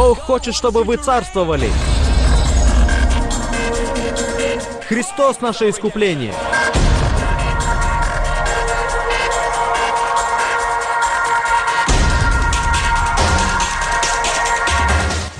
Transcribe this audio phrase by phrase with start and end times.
[0.00, 1.68] Бог хочет, чтобы вы царствовали.
[4.86, 6.32] Христос наше искупление.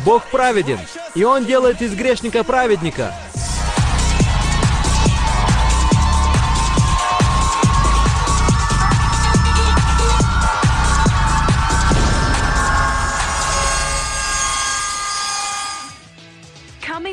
[0.04, 0.80] Бог праведен,
[1.14, 3.14] и Он делает из грешника праведника.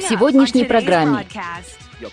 [0.09, 1.25] Сегодняшней программе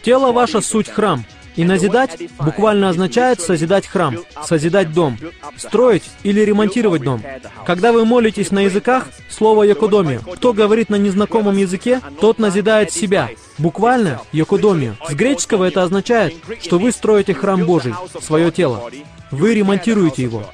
[0.03, 1.25] Тело ваше суть храм.
[1.55, 5.19] И назидать буквально означает созидать храм, созидать дом,
[5.59, 7.23] строить или ремонтировать дом.
[7.67, 10.21] Когда вы молитесь на языках, слово «якодомия».
[10.21, 13.29] Кто говорит на незнакомом языке, тот назидает себя.
[13.59, 14.97] Буквально «якодомию».
[15.07, 18.91] С греческого это означает, что вы строите храм Божий, свое тело.
[19.31, 20.45] Вы ремонтируете его.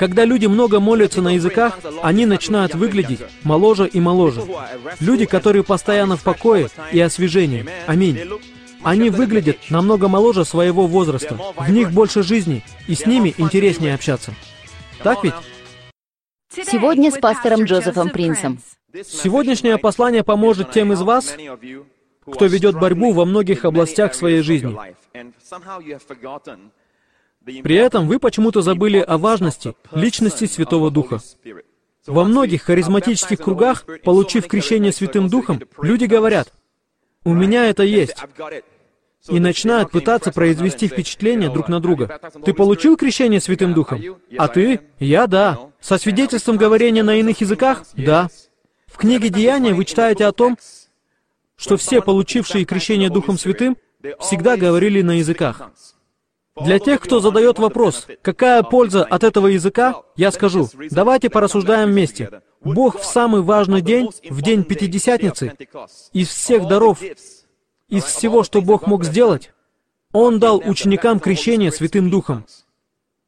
[0.00, 4.42] Когда люди много молятся на языках, они начинают выглядеть моложе и моложе.
[4.98, 7.66] Люди, которые постоянно в покое и освежении.
[7.86, 8.18] Аминь.
[8.82, 11.36] Они выглядят намного моложе своего возраста.
[11.54, 14.32] В них больше жизни, и с ними интереснее общаться.
[15.02, 15.34] Так ведь?
[16.50, 18.58] сегодня с пастором Джозефом Принсом.
[19.06, 21.36] Сегодняшнее послание поможет тем из вас,
[22.22, 24.74] кто ведет борьбу во многих областях своей жизни.
[27.62, 31.20] При этом вы почему-то забыли о важности личности Святого Духа.
[32.06, 36.52] Во многих харизматических кругах, получив крещение Святым Духом, люди говорят,
[37.24, 38.16] «У меня это есть»,
[39.28, 42.20] и начинают пытаться произвести впечатление друг на друга.
[42.44, 44.00] Ты получил крещение Святым Духом?
[44.38, 44.80] А ты?
[44.98, 45.58] Я да.
[45.80, 47.84] Со свидетельством говорения на иных языках?
[47.94, 48.28] Да.
[48.86, 50.56] В книге Деяния вы читаете о том,
[51.56, 53.76] что все, получившие крещение Духом Святым,
[54.20, 55.70] всегда говорили на языках.
[56.58, 62.42] Для тех, кто задает вопрос, какая польза от этого языка, я скажу, давайте порассуждаем вместе.
[62.62, 65.54] Бог в самый важный день, в день Пятидесятницы,
[66.12, 67.00] из всех даров,
[67.88, 69.52] из всего, что Бог мог сделать,
[70.12, 72.44] Он дал ученикам крещение Святым Духом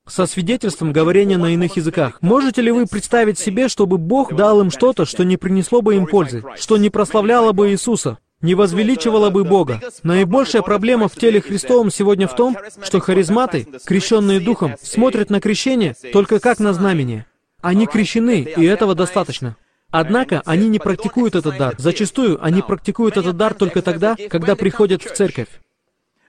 [0.07, 2.19] со свидетельством говорения на иных языках.
[2.21, 6.07] Можете ли вы представить себе, чтобы Бог дал им что-то, что не принесло бы им
[6.07, 9.81] пользы, что не прославляло бы Иисуса, не возвеличивало бы Бога?
[10.03, 15.95] Наибольшая проблема в теле Христовом сегодня в том, что харизматы, крещенные Духом, смотрят на крещение
[16.13, 17.27] только как на знамение.
[17.63, 19.57] Они крещены, и этого достаточно.
[19.91, 21.75] Однако они не практикуют этот дар.
[21.79, 25.49] Зачастую они практикуют этот дар только тогда, когда приходят в церковь.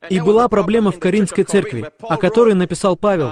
[0.10, 3.32] И была проблема в Каринской церкви, о которой написал Павел,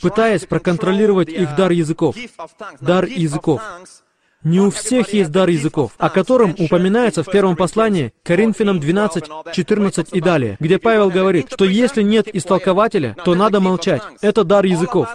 [0.00, 2.16] пытаясь проконтролировать их дар языков.
[2.80, 3.62] Дар языков.
[4.42, 10.08] Не у всех есть дар языков, о котором упоминается в первом послании Коринфянам 12, 14
[10.12, 14.02] и далее, где Павел говорит, что если нет истолкователя, то надо молчать.
[14.22, 15.14] Это дар языков.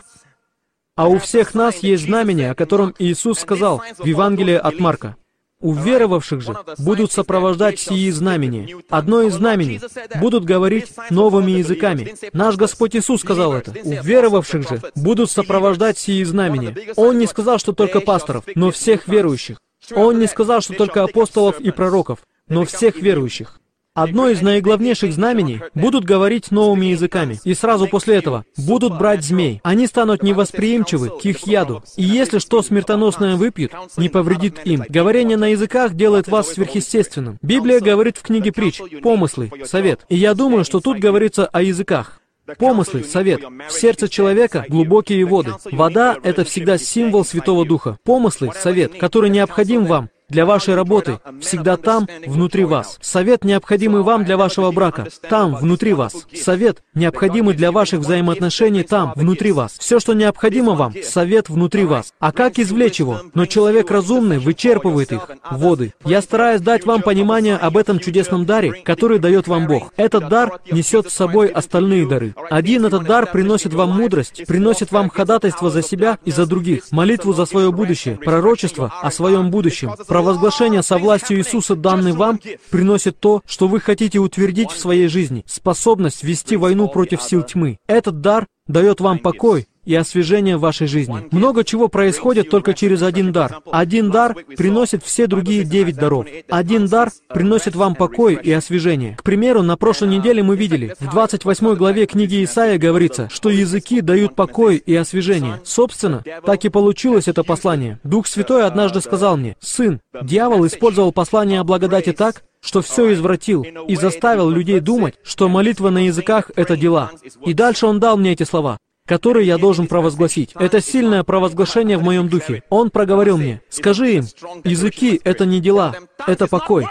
[0.96, 5.16] А у всех нас есть знамение, о котором Иисус сказал в Евангелии от Марка.
[5.66, 8.78] Уверовавших же будут сопровождать сии знамения.
[8.88, 9.82] Одно из знамений
[10.22, 12.14] будут говорить новыми языками.
[12.34, 13.72] Наш Господь Иисус сказал это.
[13.72, 16.94] Уверовавших же будут сопровождать сии знамения.
[16.96, 19.58] Он не сказал, что только пасторов, но всех верующих.
[19.96, 23.60] Он не сказал, что только апостолов и пророков, но всех верующих.
[23.96, 27.40] Одно из наиглавнейших знамений— будут говорить новыми языками.
[27.46, 29.62] И сразу после этого будут брать змей.
[29.64, 31.82] Они станут невосприимчивы к их яду.
[31.96, 34.84] И если что смертоносное выпьют, не повредит им.
[34.90, 37.38] Говорение на языках делает вас сверхъестественным.
[37.42, 40.02] Библия говорит в книге притч «Помыслы», «Совет».
[40.10, 42.20] И я думаю, что тут говорится о языках.
[42.60, 43.42] Помыслы, совет.
[43.70, 45.54] В сердце человека глубокие воды.
[45.72, 47.98] Вода— это всегда символ Святого Духа.
[48.04, 52.98] Помыслы, совет, который необходим вам, для вашей работы, всегда там, внутри вас.
[53.02, 56.16] Совет, необходимый вам для вашего брака, там, внутри вас.
[56.34, 59.76] Совет, необходимый для ваших взаимоотношений, там, внутри вас.
[59.80, 62.14] Все, что необходимо вам, совет внутри вас.
[62.20, 63.22] А как извлечь его?
[63.34, 65.94] Но человек разумный вычерпывает их, воды.
[66.04, 69.94] Я стараюсь дать вам понимание об этом чудесном даре, который дает вам Бог.
[69.98, 72.34] Этот дар несет с собой остальные дары.
[72.50, 77.34] Один этот дар приносит вам мудрость, приносит вам ходатайство за себя и за других, молитву
[77.34, 82.40] за свое будущее, пророчество о своем будущем, Провозглашение со властью Иисуса, данный вам,
[82.70, 87.80] приносит то, что вы хотите утвердить в своей жизни, способность вести войну против сил тьмы.
[87.86, 91.28] Этот дар дает вам покой, и освежение вашей жизни.
[91.32, 93.60] Много чего происходит только через один дар.
[93.72, 96.26] Один дар приносит все другие девять даров.
[96.50, 99.16] Один дар приносит вам покой и освежение.
[99.16, 104.02] К примеру, на прошлой неделе мы видели, в 28 главе книги Исаия говорится, что языки
[104.02, 105.62] дают покой и освежение.
[105.64, 108.00] Собственно, так и получилось это послание.
[108.04, 113.62] Дух Святой однажды сказал мне, «Сын, дьявол использовал послание о благодати так, что все извратил
[113.62, 117.12] и заставил людей думать, что молитва на языках— это дела.
[117.46, 118.78] И дальше он дал мне эти слова.
[119.06, 120.52] Который я должен провозгласить.
[120.56, 122.64] Это сильное провозглашение в моем духе.
[122.70, 124.26] Он проговорил мне, скажи им,
[124.64, 126.88] языки— это не дела, это покой.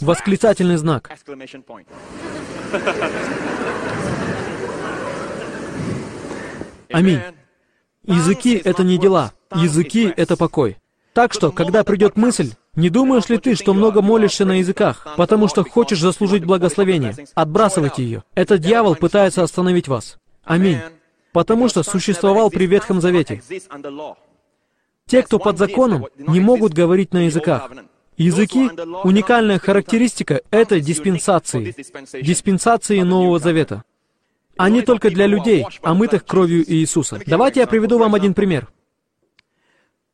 [0.00, 1.10] Восклицательный знак.
[6.92, 7.20] Аминь.
[8.04, 10.76] Языки— это не дела, языки— это покой.
[11.14, 15.46] Так что, когда придет мысль, не думаешь ли ты, что много молишься на языках, потому
[15.46, 17.14] что хочешь заслужить благословение?
[17.34, 18.24] Отбрасывайте ее.
[18.34, 20.18] Это дьявол пытается остановить вас.
[20.44, 20.78] Аминь.
[21.32, 23.42] Потому что существовал при Ветхом Завете.
[25.06, 27.70] Те, кто под законом, не могут говорить на языках.
[28.16, 28.70] Языки—
[29.04, 31.74] уникальная характеристика этой диспенсации,
[32.20, 33.84] диспенсации Нового Завета.
[34.56, 37.20] Они только для людей, омытых кровью Иисуса.
[37.26, 38.68] Давайте я приведу вам один пример.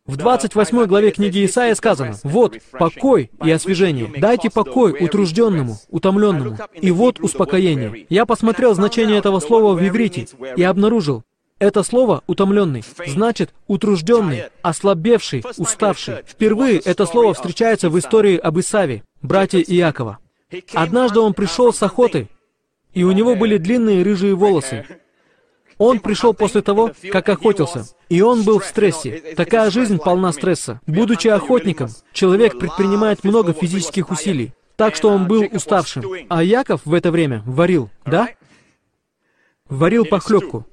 [0.08, 4.10] В 28 главе книги Исаия сказано, «Вот покой и освежение.
[4.16, 6.56] Дайте покой утружденному, утомленному.
[6.72, 8.06] И вот успокоение».
[8.08, 10.26] Я посмотрел значение этого слова в иврите
[10.56, 11.24] и обнаружил,
[11.58, 16.22] это слово «утомленный» значит «утружденный», «ослабевший», «уставший».
[16.24, 20.18] Впервые это слово встречается в истории об Исаве, брате Иакова.
[20.72, 22.28] Однажды он пришел с охоты,
[22.94, 24.86] и у него были длинные рыжие волосы.
[25.76, 29.34] Он пришел после того, как охотился, и он был в стрессе.
[29.36, 30.80] Такая жизнь полна стресса.
[30.86, 36.04] Будучи охотником, человек предпринимает много физических усилий, так что он был уставшим.
[36.28, 38.30] А Яков в это время варил, да?
[39.68, 40.66] Варил похлебку.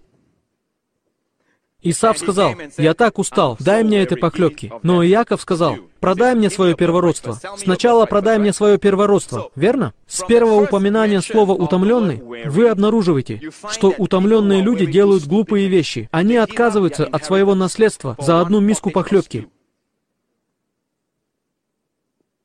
[1.88, 4.74] Исав сказал, «Я так устал, дай мне этой похлебки».
[4.82, 7.40] Но Иаков сказал, «Продай мне свое первородство.
[7.58, 9.52] Сначала продай мне свое первородство».
[9.56, 9.94] Верно?
[10.08, 16.10] С первого упоминания слова «утомленный» вы обнаруживаете, что утомленные люди делают глупые вещи.
[16.12, 19.48] Они отказываются от своего наследства за одну миску похлебки.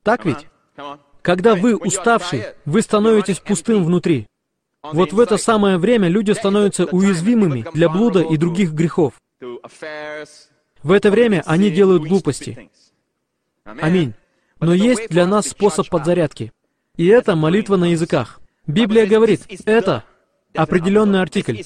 [0.03, 0.49] Так ведь?
[1.23, 4.27] Когда вы уставший, вы становитесь пустым внутри.
[4.83, 9.15] Вот в это самое время люди становятся уязвимыми для блуда и других грехов.
[10.83, 12.71] В это время они делают глупости.
[13.65, 14.15] Аминь.
[14.61, 16.53] Но есть для нас способ подзарядки.
[16.97, 18.41] И это молитва на языках.
[18.67, 20.05] Библия говорит, это
[20.55, 21.63] определенный артикль.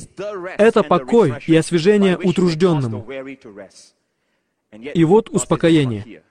[0.58, 3.06] Это покой и освежение утружденному.
[4.72, 6.22] И вот успокоение.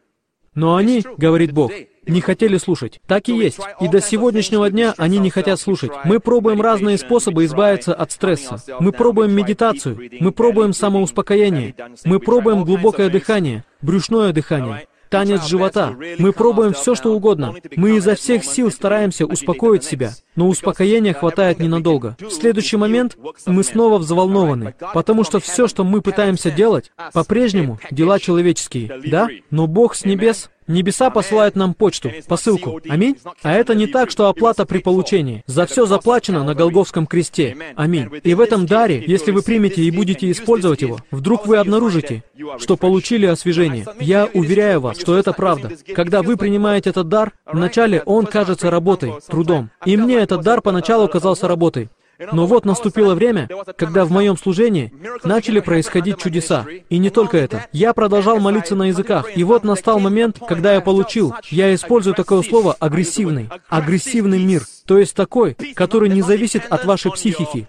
[0.56, 1.72] Но они, говорит Бог,
[2.06, 3.00] не хотели слушать.
[3.08, 3.60] Так и есть.
[3.80, 5.92] И до сегодняшнего дня они не хотят слушать.
[6.06, 8.58] Мы пробуем разные способы избавиться от стресса.
[8.80, 9.98] Мы пробуем медитацию.
[10.20, 11.76] Мы пробуем самоуспокоение.
[12.06, 15.96] Мы пробуем глубокое дыхание, брюшное дыхание танец живота.
[16.18, 17.54] Мы пробуем все, что угодно.
[17.76, 22.18] Мы изо всех сил стараемся успокоить себя, но успокоения хватает ненадолго.
[22.20, 23.16] В следующий момент
[23.46, 29.28] мы снова взволнованы, потому что все, что мы пытаемся делать, по-прежнему дела человеческие, да?
[29.52, 32.80] Но Бог с небес Небеса посылают нам почту, посылку.
[32.88, 33.18] Аминь.
[33.42, 35.44] А это не так, что оплата при получении.
[35.48, 37.56] За все заплачено на Голговском кресте.
[37.76, 38.10] Аминь.
[38.24, 42.24] И в этом даре, если вы примете и будете использовать его, вдруг вы обнаружите,
[42.60, 43.86] что получили освежение.
[44.00, 45.72] Я уверяю вас, что это правда.
[45.96, 49.70] Когда вы принимаете этот дар, вначале он кажется работой, трудом.
[49.86, 51.90] И мне этот дар поначалу казался работой.
[52.20, 54.94] Но вот наступило время, когда в моем служении
[55.24, 56.66] начали происходить чудеса.
[56.90, 57.68] И не только это.
[57.72, 59.36] Я продолжал молиться на языках.
[59.36, 63.50] И вот настал момент, когда я получил, я использую такое слово «агрессивный».
[63.70, 64.64] Агрессивный мир.
[64.86, 67.68] То есть такой, который не зависит от вашей психики,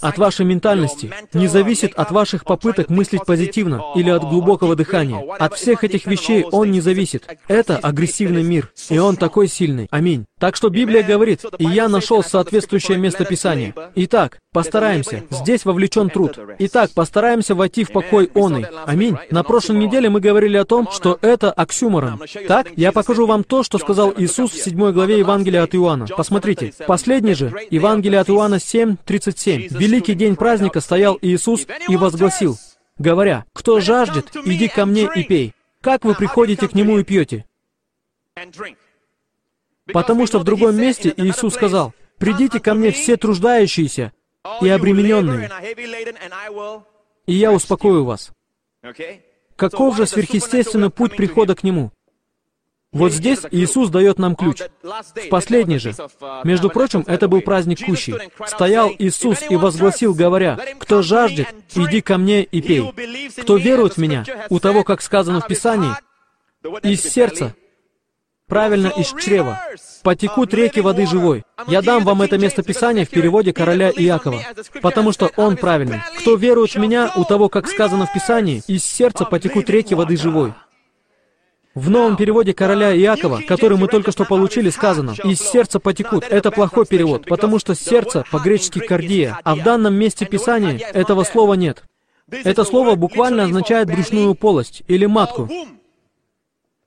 [0.00, 5.24] от вашей ментальности, не зависит от ваших попыток мыслить позитивно или от глубокого дыхания.
[5.38, 7.26] От всех этих вещей он не зависит.
[7.48, 9.88] Это агрессивный мир, и он такой сильный.
[9.90, 10.24] Аминь.
[10.38, 13.74] Так что Библия говорит, и я нашел соответствующее место Писания.
[13.96, 15.24] Итак, постараемся.
[15.30, 16.38] Здесь вовлечен труд.
[16.60, 18.66] Итак, постараемся войти в покой он и.
[18.86, 19.16] Аминь.
[19.30, 22.20] На прошлой неделе мы говорили о том, что это оксюморон.
[22.46, 26.06] Так, я покажу вам то, что сказал Иисус в 7 главе Евангелия от Иоанна.
[26.06, 26.72] Посмотрите.
[26.86, 29.57] Последний же, Евангелие от Иоанна 7, 37.
[29.66, 32.56] Великий день праздника стоял Иисус и возгласил,
[32.98, 35.54] говоря, «Кто жаждет, иди ко мне и пей».
[35.80, 37.44] Как вы приходите к Нему и пьете?
[39.86, 44.12] Потому что в другом месте Иисус сказал, «Придите ко мне все труждающиеся
[44.60, 45.50] и обремененные,
[47.26, 48.32] и я успокою вас».
[49.56, 51.92] Каков же сверхъестественный путь прихода к Нему?
[52.92, 54.62] Вот здесь Иисус дает нам ключ.
[54.82, 55.94] В последний же.
[56.44, 58.14] Между прочим, это был праздник Кущи.
[58.46, 62.90] Стоял Иисус и возгласил, говоря, «Кто жаждет, иди ко мне и пей.
[63.42, 65.92] Кто верует в Меня, у того, как сказано в Писании,
[66.82, 67.54] из сердца
[68.48, 69.60] правильно из чрева,
[70.02, 71.44] потекут реки воды живой.
[71.66, 74.42] Я дам вам это место Писания в переводе короля Иакова,
[74.80, 76.00] потому что он правильный.
[76.18, 80.16] Кто верует в меня, у того, как сказано в Писании, из сердца потекут реки воды
[80.16, 80.54] живой.
[81.78, 86.24] В новом переводе короля Иакова, который мы только что получили, сказано «из сердца потекут».
[86.28, 91.54] Это плохой перевод, потому что сердце по-гречески «кардия», а в данном месте Писания этого слова
[91.54, 91.84] нет.
[92.28, 95.48] Это слово буквально означает брюшную полость или матку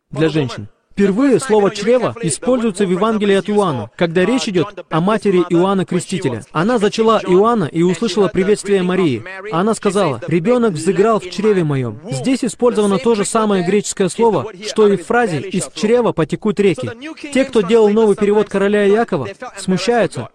[0.10, 0.68] для женщин.
[1.02, 6.44] Впервые слово «чрево» используется в Евангелии от Иоанна, когда речь идет о матери Иоанна Крестителя.
[6.52, 9.24] Она зачала Иоанна и услышала приветствие Марии.
[9.52, 12.00] Она сказала, «Ребенок взыграл в чреве моем».
[12.12, 16.92] Здесь использовано то же самое греческое слово, что и в фразе «из чрева потекут реки».
[17.34, 19.28] Те, кто делал новый перевод короля Якова,
[19.58, 20.30] смущаются,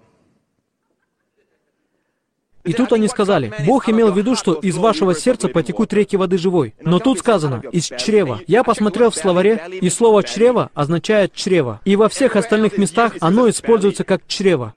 [2.67, 6.37] и тут они сказали, Бог имел в виду, что из вашего сердца потекут реки воды
[6.37, 6.75] живой.
[6.81, 8.41] Но тут сказано, из чрева.
[8.47, 11.81] Я посмотрел в словаре, и слово чрево означает чрево.
[11.85, 14.75] И во всех остальных местах оно используется как чрево.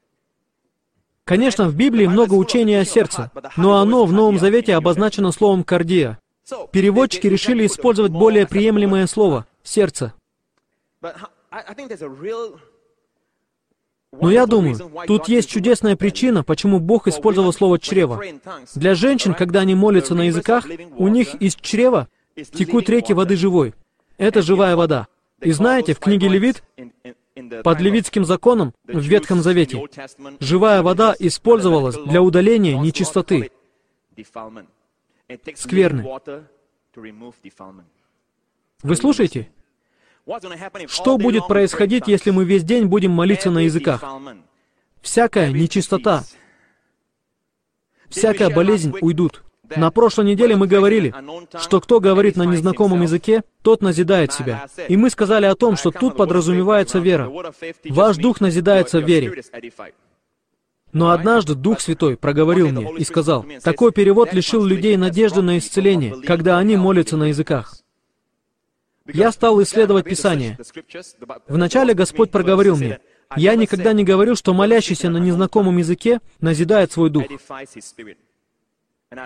[1.23, 6.19] Конечно, в Библии много учения о сердце, но оно в Новом Завете обозначено словом «кардия».
[6.71, 10.13] Переводчики решили использовать более приемлемое слово— «сердце».
[14.11, 18.21] Но я думаю, тут есть чудесная причина, почему Бог использовал слово «чрево».
[18.75, 20.65] Для женщин, когда они молятся на языках,
[20.97, 23.73] у них из чрева текут реки воды живой.
[24.17, 25.07] Это живая вода.
[25.41, 26.63] И знаете, в книге Левит,
[27.63, 29.81] под левитским законом в Ветхом Завете,
[30.39, 33.51] живая вода использовалась для удаления нечистоты,
[35.55, 36.05] скверны.
[38.81, 39.49] Вы слушаете?
[40.87, 44.03] Что будет происходить, если мы весь день будем молиться на языках?
[45.01, 46.23] Всякая нечистота,
[48.09, 49.43] всякая болезнь уйдут.
[49.75, 51.13] На прошлой неделе мы говорили,
[51.59, 54.67] что кто говорит на незнакомом языке, тот назидает себя.
[54.87, 57.31] И мы сказали о том, что тут подразумевается вера.
[57.89, 59.43] Ваш дух назидается в вере.
[60.91, 66.19] Но однажды Дух Святой проговорил мне и сказал, такой перевод лишил людей надежды на исцеление,
[66.21, 67.75] когда они молятся на языках.
[69.13, 70.57] Я стал исследовать Писание.
[71.47, 72.99] Вначале Господь проговорил мне,
[73.35, 77.25] «Я никогда не говорил, что молящийся на незнакомом языке назидает свой дух».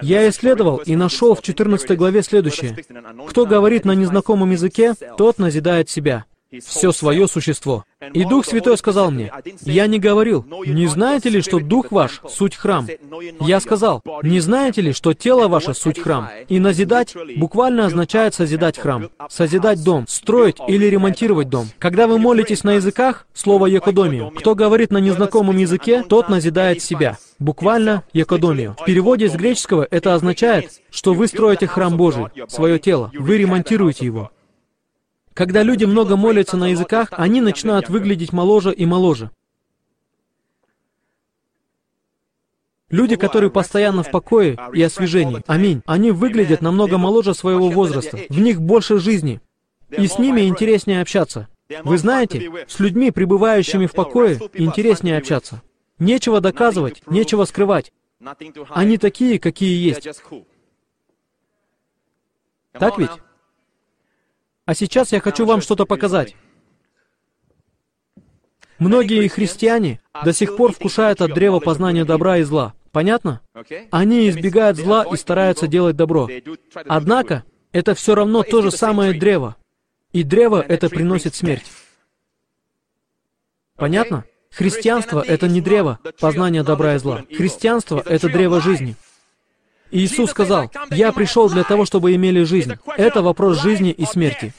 [0.01, 2.75] Я исследовал и нашел в 14 главе следующее.
[3.27, 6.25] «Кто говорит на незнакомом языке, тот назидает себя»
[6.59, 7.85] все свое существо.
[8.13, 9.31] И Дух Святой сказал мне,
[9.61, 12.87] «Я не говорил, не знаете ли, что Дух ваш— суть храм?»
[13.39, 18.77] Я сказал, «Не знаете ли, что тело ваше— суть храм?» И назидать буквально означает созидать
[18.77, 21.67] храм, созидать дом, строить или ремонтировать дом.
[21.79, 27.17] Когда вы молитесь на языках, слово «якодомию», кто говорит на незнакомом языке, тот назидает себя.
[27.39, 28.75] Буквально «якодомию».
[28.79, 34.05] В переводе с греческого это означает, что вы строите храм Божий, свое тело, вы ремонтируете
[34.05, 34.31] его.
[35.33, 39.31] Когда люди много молятся на языках, они начинают выглядеть моложе и моложе.
[42.89, 48.39] Люди, которые постоянно в покое и освежении, аминь, они выглядят намного моложе своего возраста, в
[48.39, 49.41] них больше жизни,
[49.89, 51.47] и с ними интереснее общаться.
[51.83, 55.63] Вы знаете, с людьми, пребывающими в покое, интереснее общаться.
[55.97, 57.91] Нечего доказывать, нечего скрывать.
[58.69, 60.07] Они такие, какие есть.
[62.73, 63.09] Так ведь?
[64.65, 66.35] А сейчас я хочу вам что-то показать.
[68.79, 72.73] Многие христиане до сих пор вкушают от древа познания добра и зла.
[72.91, 73.41] Понятно?
[73.91, 76.29] Они избегают зла и стараются делать добро.
[76.85, 79.57] Однако, это все равно то же самое древо.
[80.11, 81.65] И древо это приносит смерть.
[83.75, 84.25] Понятно?
[84.51, 87.23] Христианство— это не древо познания добра и зла.
[87.35, 88.95] Христианство— это древо жизни.
[89.93, 92.73] Иисус сказал, «Я пришел для того, чтобы имели жизнь».
[92.97, 94.53] Это вопрос жизни и смерти.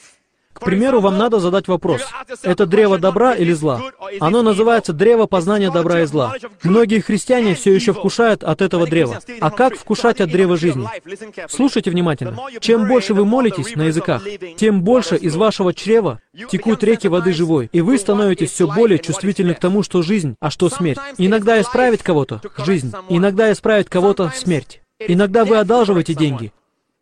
[0.55, 2.01] К примеру, вам надо задать вопрос.
[2.41, 3.81] Это древо добра или зла?
[4.21, 6.33] Оно называется древо познания добра и зла.
[6.63, 9.19] Многие христиане все еще вкушают от этого древа.
[9.41, 10.87] А как вкушать от древа жизни?
[11.49, 12.37] Слушайте внимательно.
[12.61, 14.23] Чем больше вы молитесь на языках,
[14.55, 19.55] тем больше из вашего чрева текут реки воды живой, и вы становитесь все более чувствительны
[19.55, 20.99] к тому, что жизнь, а что смерть.
[21.17, 22.93] Иногда исправить кого-то— жизнь.
[23.09, 24.81] Иногда исправить кого-то— смерть.
[24.99, 26.53] Иногда вы одалживаете деньги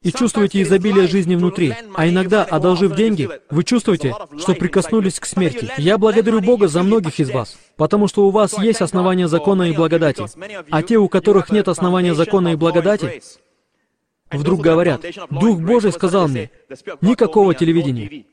[0.02, 5.72] и чувствуете изобилие жизни внутри, а иногда, одолжив деньги, вы чувствуете, что прикоснулись к смерти.
[5.78, 9.74] Я благодарю Бога за многих из вас, потому что у вас есть основания закона и
[9.74, 10.26] благодати,
[10.70, 13.22] а те, у которых нет основания закона и благодати,
[14.32, 16.50] вдруг говорят, «Дух Божий сказал мне,
[17.02, 18.26] никакого телевидения».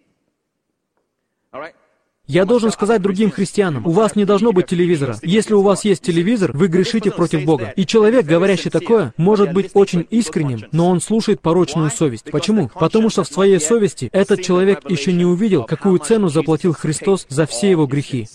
[2.31, 5.17] Я должен сказать другим христианам, у вас не должно быть телевизора.
[5.21, 7.73] Если у вас есть телевизор, вы грешите против Бога.
[7.75, 12.31] И человек, говорящий такое, может быть очень искренним, но он слушает порочную совесть.
[12.31, 12.71] Почему?
[12.73, 17.47] Потому что в своей совести этот человек еще не увидел, какую цену заплатил Христос за
[17.47, 18.29] все его грехи.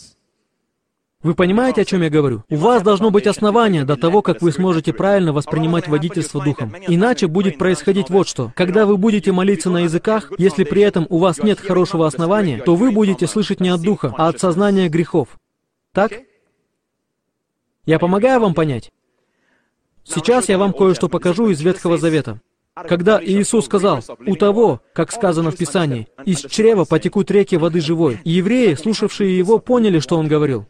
[1.25, 2.44] Вы понимаете, о чем я говорю?
[2.51, 6.75] У вас должно быть основание до того, как вы сможете правильно воспринимать водительство духом.
[6.88, 8.51] Иначе будет происходить вот что.
[8.55, 12.75] Когда вы будете молиться на языках, если при этом у вас нет хорошего основания, то
[12.75, 15.39] вы будете слышать не от духа, а от сознания грехов.
[15.94, 16.12] Так?
[17.88, 18.91] Я помогаю вам понять?
[20.03, 22.39] Сейчас я вам кое-что покажу из Ветхого Завета.
[22.75, 28.20] Когда Иисус сказал, «У того, как сказано в Писании, из чрева потекут реки воды живой»,
[28.25, 30.67] евреи, слушавшие его, поняли, что он говорил.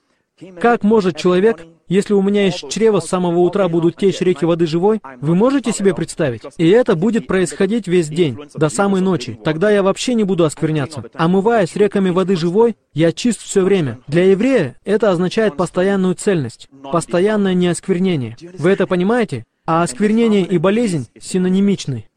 [0.60, 4.68] Как может человек, если у меня из чрева с самого утра будут течь реки воды
[4.68, 6.42] живой, вы можете себе представить?
[6.58, 9.40] И это будет происходить весь день, до самой ночи.
[9.46, 11.06] Тогда я вообще не буду оскверняться.
[11.14, 14.00] Омываясь реками воды живой, я чист все время.
[14.08, 18.36] Для еврея это означает постоянную цельность, постоянное неосквернение.
[18.60, 19.46] Вы это понимаете?
[19.66, 22.10] А осквернение и болезнь синонимичны.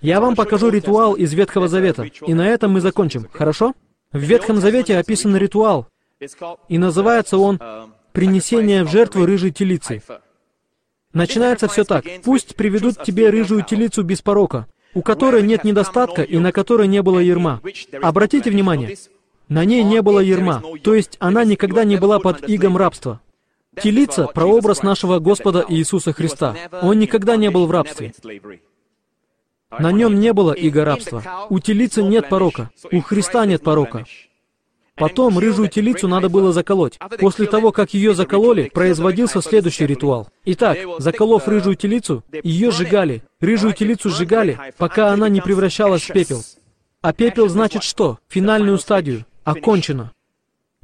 [0.00, 3.74] Я вам покажу ритуал из Ветхого Завета, и на этом мы закончим, хорошо?
[4.12, 5.86] В Ветхом Завете описан ритуал,
[6.68, 7.60] и называется он
[8.12, 10.02] «Принесение в жертву рыжей телицы».
[11.12, 12.04] Начинается все так.
[12.24, 17.02] «Пусть приведут тебе рыжую телицу без порока, у которой нет недостатка и на которой не
[17.02, 17.60] было ерма».
[18.02, 18.96] Обратите внимание,
[19.48, 23.20] на ней не было ерма, то есть она никогда не была под игом рабства.
[23.80, 26.56] Телица— прообраз нашего Господа Иисуса Христа.
[26.82, 28.12] Он никогда не был в рабстве.
[29.78, 31.46] На нем не было иго рабства.
[31.48, 32.70] У телицы нет порока.
[32.90, 34.04] У Христа нет порока.
[35.00, 36.98] Потом рыжую телицу надо было заколоть.
[37.18, 40.28] После того, как ее закололи, производился следующий ритуал.
[40.44, 43.22] Итак, заколов рыжую телицу, ее сжигали.
[43.40, 46.42] Рыжую телицу сжигали, пока она не превращалась в пепел.
[47.00, 48.18] А пепел значит что?
[48.28, 49.24] Финальную стадию.
[49.42, 50.12] Окончено.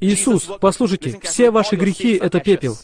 [0.00, 2.78] Иисус, послушайте, все ваши грехи— это пепел.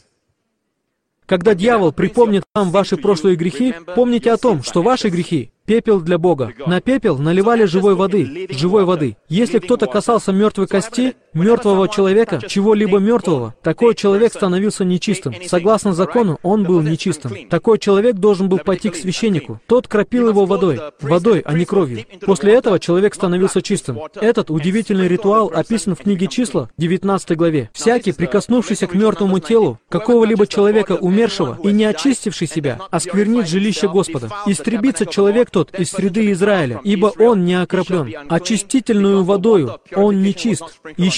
[1.24, 6.18] Когда дьявол припомнит вам ваши прошлые грехи, помните о том, что ваши грехи Пепел для
[6.18, 6.52] Бога.
[6.66, 9.16] На пепел наливали живой воды, живой воды.
[9.28, 15.34] Если кто-то касался мертвой кости, мертвого человека, чего-либо мертвого, такой человек становился нечистым.
[15.46, 17.48] Согласно закону, он был нечистым.
[17.48, 19.60] Такой человек должен был пойти к священнику.
[19.66, 22.04] Тот кропил его водой, водой, а не кровью.
[22.20, 23.98] После этого человек становился чистым.
[24.14, 27.70] Этот удивительный ритуал описан в книге числа, 19 главе.
[27.72, 34.30] Всякий, прикоснувшийся к мертвому телу какого-либо человека умершего и не очистивший себя, осквернит жилище Господа.
[34.46, 38.14] Истребится человек тот из среды Израиля, ибо он не окроплен.
[38.28, 40.64] Очистительную водою он не чист.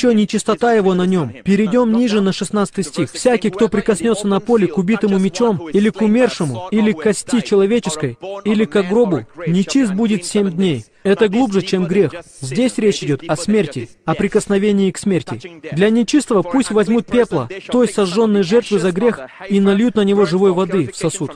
[0.04, 1.32] Еще нечистота его на нем.
[1.44, 3.10] Перейдем ниже на 16 стих.
[3.10, 8.18] «Всякий, кто прикоснется на поле к убитому мечом, или к умершему, или к кости человеческой,
[8.44, 10.84] или к гробу, нечист будет семь дней».
[11.04, 12.12] Это глубже, чем грех.
[12.42, 15.40] Здесь речь идет о смерти, о прикосновении к смерти.
[15.72, 20.52] Для нечистого пусть возьмут пепла, той сожженной жертвы за грех, и нальют на него живой
[20.52, 21.30] воды в сосуд.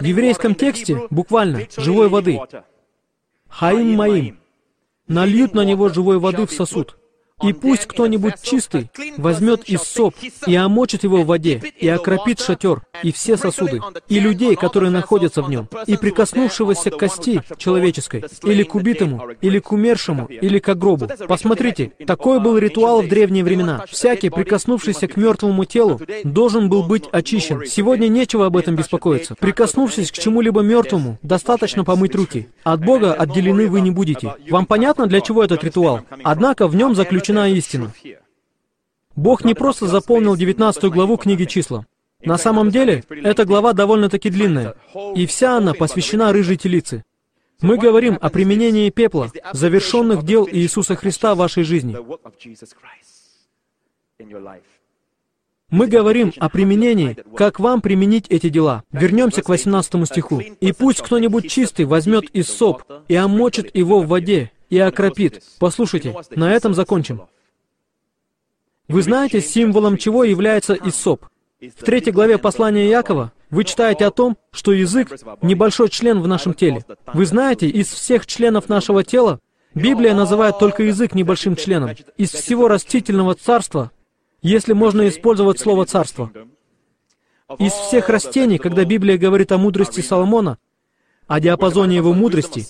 [0.00, 2.40] В еврейском тексте буквально «живой воды».
[3.48, 4.40] «Хаим моим»
[5.06, 6.96] нальют на него живой воды в сосуд.
[7.42, 10.14] И пусть кто-нибудь чистый возьмет из соп
[10.46, 15.42] и омочит его в воде, и окропит шатер, и все сосуды, и людей, которые находятся
[15.42, 20.74] в нем, и прикоснувшегося к кости человеческой, или к убитому, или к умершему, или к
[20.74, 21.10] гробу.
[21.28, 23.84] Посмотрите, такой был ритуал в древние времена.
[23.86, 27.66] Всякий, прикоснувшийся к мертвому телу, должен был быть очищен.
[27.66, 29.34] Сегодня нечего об этом беспокоиться.
[29.34, 32.48] Прикоснувшись к чему-либо мертвому, достаточно помыть руки.
[32.64, 34.36] От Бога отделены вы не будете.
[34.48, 36.00] Вам понятно, для чего этот ритуал?
[36.24, 37.92] Однако в нем заключен заключена истина.
[39.14, 41.86] Бог не просто заполнил 19 главу книги числа.
[42.22, 44.74] На самом деле, эта глава довольно-таки длинная,
[45.14, 47.04] и вся она посвящена рыжей телице.
[47.60, 51.96] Мы говорим о применении пепла, завершенных дел Иисуса Христа в вашей жизни.
[55.70, 58.84] Мы говорим о применении, как вам применить эти дела.
[58.92, 60.40] Вернемся к 18 стиху.
[60.60, 65.42] «И пусть кто-нибудь чистый возьмет из соп и омочит его в воде, и окропит.
[65.58, 67.22] Послушайте, на этом закончим.
[68.88, 71.26] Вы знаете, символом чего является Иссоп?
[71.60, 76.54] В третьей главе послания Якова вы читаете о том, что язык— небольшой член в нашем
[76.54, 76.84] теле.
[77.12, 79.40] Вы знаете, из всех членов нашего тела
[79.74, 81.90] Библия называет только язык небольшим членом.
[82.16, 83.90] Из всего растительного царства,
[84.42, 86.30] если можно использовать слово «царство».
[87.58, 90.58] Из всех растений, когда Библия говорит о мудрости Соломона,
[91.26, 92.66] о диапазоне его мудрости,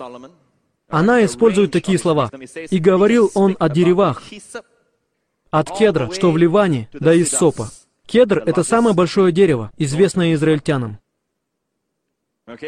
[0.88, 2.30] она использует такие слова.
[2.70, 4.22] «И говорил он о деревах,
[5.50, 7.70] от кедра, что в Ливане, до Иссопа».
[8.06, 10.98] Кедр— это самое большое дерево, известное израильтянам.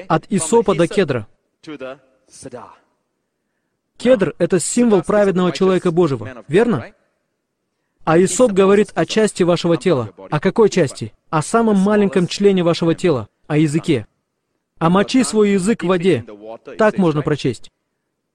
[0.08, 1.28] От Исопа до кедра.
[3.96, 6.92] Кедр— это символ праведного человека Божьего, верно?
[8.04, 10.12] А Исоп говорит о части вашего тела.
[10.30, 11.12] О какой части?
[11.30, 14.06] О самом маленьком члене вашего тела, о языке.
[14.80, 16.24] «Омочи свой язык в воде».
[16.78, 17.72] Так можно прочесть.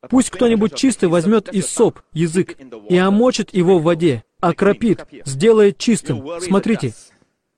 [0.10, 2.58] Пусть кто-нибудь чистый возьмет из соп язык
[2.90, 6.24] и омочит его в воде, окропит, сделает чистым.
[6.42, 6.94] Смотрите,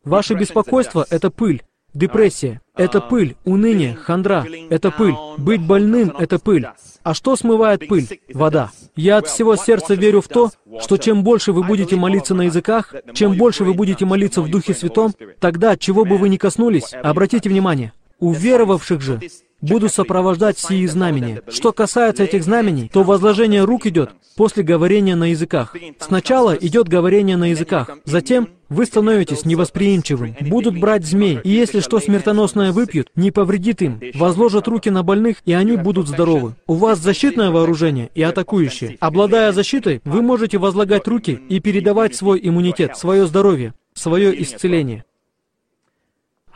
[0.03, 1.63] ваше беспокойство— это пыль.
[1.93, 6.67] Депрессия— это пыль, уныние, хандра— это пыль, быть больным— это пыль.
[7.03, 8.19] А что смывает пыль?
[8.33, 8.71] Вода.
[8.97, 12.93] Я от всего сердца верю в то, что чем больше вы будете молиться на языках,
[13.13, 17.47] чем больше вы будете молиться в Духе Святом, тогда, чего бы вы ни коснулись, обратите
[17.49, 19.21] внимание, у веровавших же
[19.61, 21.41] буду сопровождать сии знамения.
[21.49, 25.75] Что касается этих знамений, то возложение рук идет после говорения на языках.
[25.99, 31.99] Сначала идет говорение на языках, затем вы становитесь невосприимчивым, будут брать змей, и если что
[31.99, 36.55] смертоносное выпьют, не повредит им, возложат руки на больных, и они будут здоровы.
[36.67, 38.97] У вас защитное вооружение и атакующее.
[38.99, 45.05] Обладая защитой, вы можете возлагать руки и передавать свой иммунитет, свое здоровье, свое исцеление.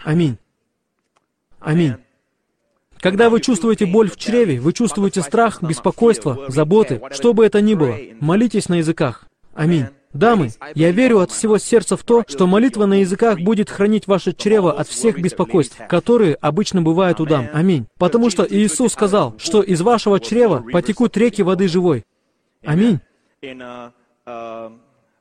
[0.03, 0.37] Аминь.
[1.59, 1.95] Аминь.
[3.01, 7.73] Когда вы чувствуете боль в чреве, вы чувствуете страх, беспокойство, заботы, что бы это ни
[7.73, 9.25] было, молитесь на языках.
[9.53, 9.87] Аминь.
[10.11, 14.33] Дамы, я верю от всего сердца в то, что молитва на языках будет хранить ваше
[14.33, 17.47] чрево от всех беспокойств, которые обычно бывают у дам.
[17.53, 17.85] Аминь.
[17.99, 22.05] Потому что Иисус сказал, что из вашего чрева потекут реки воды живой.
[22.65, 22.99] Аминь.
[23.41, 24.71] В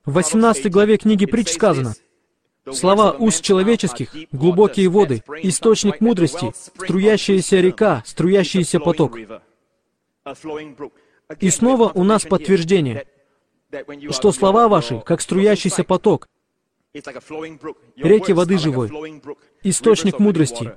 [0.05, 1.93] 18 главе книги притч сказано,
[2.73, 9.17] Слова уст человеческих, глубокие воды, источник мудрости, струящаяся река, струящийся поток.
[11.39, 13.05] И снова у нас подтверждение,
[14.11, 16.27] что слова ваши, как струящийся поток,
[16.93, 18.89] реки воды живой,
[19.63, 20.73] источник мудрости.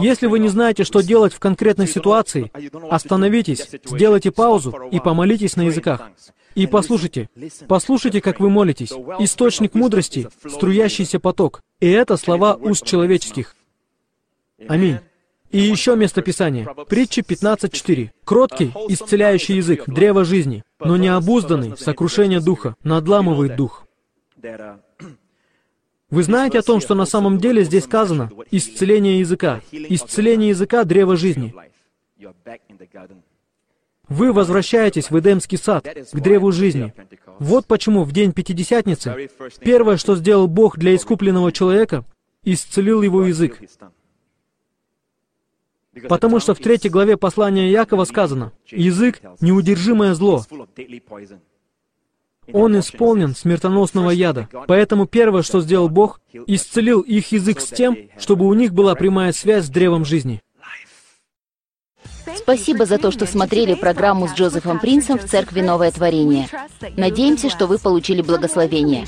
[0.00, 2.50] Если вы не знаете, что делать в конкретной ситуации,
[2.90, 6.10] остановитесь, сделайте паузу и помолитесь на языках.
[6.54, 7.28] И послушайте,
[7.68, 8.92] послушайте, как вы молитесь.
[9.18, 11.62] Источник мудрости, струящийся поток.
[11.80, 13.56] И это слова уст человеческих.
[14.68, 14.98] Аминь.
[15.50, 16.66] И еще место Писания.
[16.88, 18.10] Притча 15.4.
[18.24, 23.86] Кроткий, исцеляющий язык, древо жизни, но необузданный, сокрушение духа, надламывает дух.
[26.10, 29.60] Вы знаете о том, что на самом деле здесь сказано «исцеление языка».
[29.72, 31.54] Исцеление языка— древо жизни.
[34.12, 36.92] Вы возвращаетесь в Эдемский сад, к древу жизни.
[37.38, 42.04] Вот почему в день Пятидесятницы первое, что сделал Бог для искупленного человека,
[42.44, 43.58] исцелил его язык.
[46.08, 50.44] Потому что в третьей главе послания Якова сказано, «Язык— неудержимое зло».
[52.52, 54.48] Он исполнен смертоносного яда.
[54.66, 59.32] Поэтому первое, что сделал Бог, исцелил их язык с тем, чтобы у них была прямая
[59.32, 60.42] связь с древом жизни.
[62.42, 66.48] Спасибо за то, что смотрели программу с Джозефом Принсом в Церкви Новое Творение.
[66.96, 69.06] Надеемся, что вы получили благословение.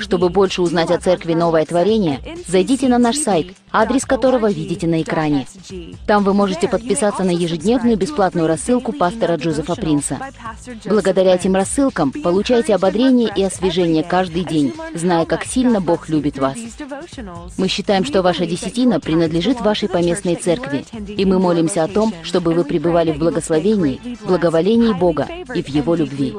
[0.00, 5.02] Чтобы больше узнать о Церкви Новое Творение, зайдите на наш сайт, адрес которого видите на
[5.02, 5.46] экране.
[6.06, 10.18] Там вы можете подписаться на ежедневную бесплатную рассылку пастора Джозефа Принса.
[10.84, 16.56] Благодаря этим рассылкам получайте ободрение и освежение каждый день, зная, как сильно Бог любит вас.
[17.56, 21.38] Мы считаем, что ваша десятина принадлежит вашей поместной церкви, и мы
[21.68, 26.34] молимся о том, чтобы вы пребывали в благословении, благоволении Бога и в Его любви.